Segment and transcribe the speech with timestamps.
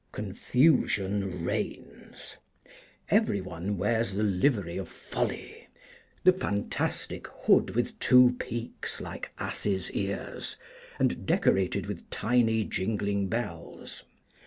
[0.11, 2.37] Confusion reigns.
[3.11, 5.67] Every one wears the livery of Folly,
[6.23, 10.57] the fantastic hood with two peaks like asses' ears,
[10.97, 14.01] and decorated with tiny jingling bells.